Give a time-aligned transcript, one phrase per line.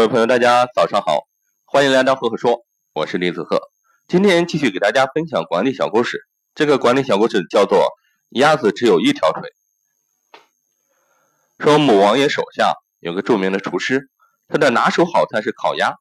[0.00, 1.26] 各位朋友，大家早上好，
[1.66, 3.60] 欢迎来到赫赫说，我是李子赫。
[4.08, 6.26] 今天继续给大家分享管理小故事。
[6.54, 7.80] 这个管理小故事叫做
[8.30, 9.42] 《鸭子只有一条腿》。
[11.62, 14.08] 说某王爷手下有个著名的厨师，
[14.48, 15.96] 他的拿手好菜是烤鸭，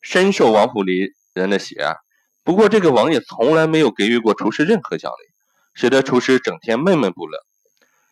[0.00, 1.96] 深受王府里人的喜爱。
[2.44, 5.26] 不过这个王爷从来没有给予过厨师任何奖励，
[5.74, 7.36] 使得厨师整天闷闷不乐。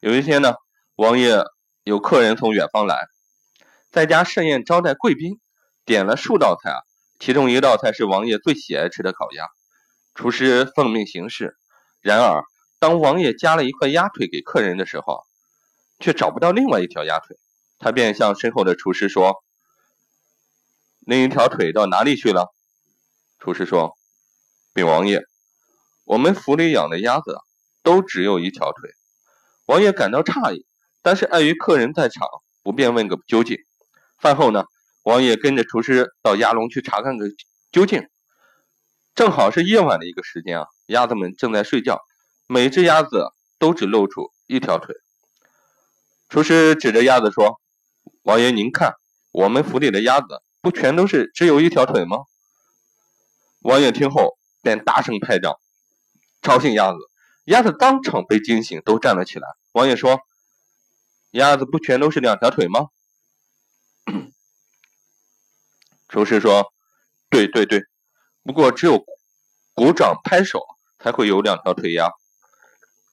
[0.00, 0.54] 有一天呢，
[0.94, 1.44] 王爷
[1.84, 3.06] 有客人从远方来。
[3.96, 5.40] 在家设宴招待贵宾，
[5.86, 6.76] 点了数道菜啊，
[7.18, 9.46] 其中一道菜是王爷最喜爱吃的烤鸭。
[10.14, 11.56] 厨师奉命行事，
[12.02, 12.44] 然而
[12.78, 15.24] 当王爷夹了一块鸭腿给客人的时候，
[15.98, 17.38] 却找不到另外一条鸭腿。
[17.78, 19.42] 他便向身后的厨师说
[21.00, 22.54] ：“另一条腿到哪里去了？”
[23.40, 23.96] 厨师说
[24.76, 25.22] ：“禀王爷，
[26.04, 27.38] 我们府里养的鸭子
[27.82, 28.90] 都只有一条腿。”
[29.64, 30.66] 王爷感到诧异，
[31.00, 32.28] 但是碍于客人在场，
[32.62, 33.56] 不便问个究竟。
[34.18, 34.64] 饭后呢，
[35.02, 37.26] 王爷跟着厨师到鸭笼去查看个
[37.70, 38.08] 究竟。
[39.14, 42.00] 正好是夜晚的一个时间啊，鸭子们正在睡觉，
[42.46, 44.94] 每只鸭子都只露出一条腿。
[46.28, 47.60] 厨师指着鸭子说
[48.24, 48.94] ：“王爷，您看，
[49.32, 52.18] 我们府里的鸭子不全都是只有一条腿吗？”
[53.62, 55.54] 王爷听后便大声拍掌，
[56.42, 56.98] 吵醒鸭子。
[57.44, 59.46] 鸭子当场被惊醒，都站了起来。
[59.72, 60.20] 王爷说
[61.30, 62.88] ：“鸭子不全都是两条腿吗？”
[66.16, 66.72] 厨师说
[67.28, 67.82] ：“对对对，
[68.42, 69.04] 不过只有
[69.74, 70.62] 鼓掌拍手
[70.98, 72.08] 才会有两条腿呀。”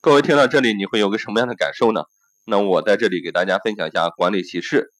[0.00, 2.04] 各位听到这里，你会有个什么样的感受呢？
[2.46, 4.92] 那我在这里给大家分享一下管理启示：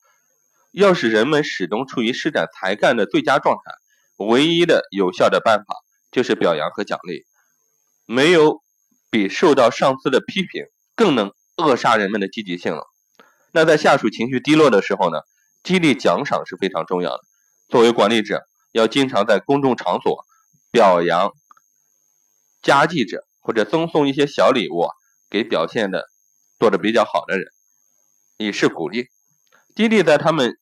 [0.73, 3.73] 要使人们始终处于施展才干的最佳状态，
[4.17, 5.77] 唯一的有效的办法
[6.11, 7.25] 就是表扬和奖励。
[8.05, 8.65] 没有
[9.11, 10.65] 比受到上司的批评
[10.97, 12.83] 更能扼杀人们的积极性了。
[13.53, 15.21] 那在下属情绪低落的时候呢？
[15.63, 17.23] 激励奖赏是非常重要的。
[17.73, 18.43] 作为管理者，
[18.73, 20.27] 要经常在公众场所
[20.71, 21.33] 表扬
[22.61, 24.91] 加绩者，或者赠送一些小礼物
[25.31, 26.11] 给表现的
[26.59, 27.47] 做的比较好的人，
[28.37, 29.07] 以示鼓励。
[29.75, 30.59] 激励在他们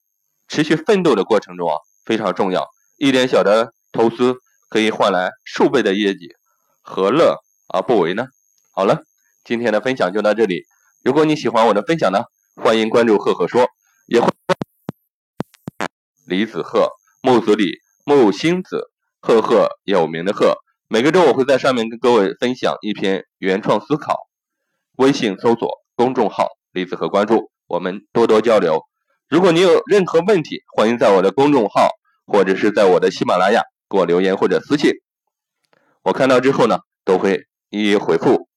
[0.47, 2.69] 持续奋斗的过程中啊非常重要。
[2.97, 4.37] 一点小的投资
[4.69, 6.37] 可以换来数倍的业绩，
[6.81, 8.28] 何乐而不为呢？
[8.71, 9.03] 好了，
[9.42, 10.62] 今天的分享就到这里。
[11.03, 12.22] 如果你喜欢我的分享呢，
[12.54, 13.66] 欢迎关注赫赫说，
[14.06, 14.28] 也会。
[16.25, 16.88] 李子鹤，
[17.22, 20.56] 木子李，木星子，赫赫有名的赫。
[20.88, 24.16] 每个周我会在上面跟各位分享一篇原创思考。
[24.97, 28.84] 微信搜索公众号“李子和”，关注我们，多多交流。
[29.28, 31.91] 如果你有任何问题，欢迎在我的公众号
[32.26, 33.60] 或者是在我的喜马拉雅
[33.91, 34.92] 给我留言或者私信，
[36.03, 38.48] 我看到之后呢，都会一一回复。